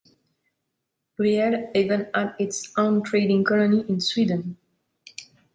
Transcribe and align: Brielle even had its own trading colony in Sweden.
Brielle 1.15 1.69
even 1.75 2.07
had 2.11 2.33
its 2.39 2.73
own 2.75 3.03
trading 3.03 3.43
colony 3.43 3.85
in 3.87 4.01
Sweden. 4.01 4.57